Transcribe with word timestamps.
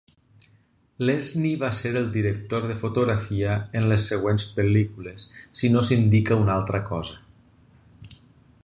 Lesnie 1.09 1.51
va 1.63 1.69
ser 1.79 1.91
el 2.01 2.07
director 2.15 2.65
de 2.71 2.77
fotografia 2.83 3.59
en 3.81 3.85
les 3.93 4.07
següents 4.13 4.47
pel·lícules 4.57 5.29
si 5.61 5.73
no 5.75 5.87
s'indica 5.91 6.41
una 6.47 6.57
altra 6.57 6.83
cosa. 6.91 7.23